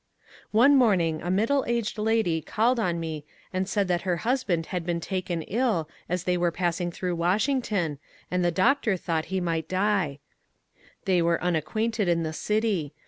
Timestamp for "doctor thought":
8.49-9.25